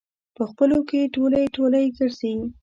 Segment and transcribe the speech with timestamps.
[0.35, 2.33] په خپلو کې ټولی ټولی ګرځي.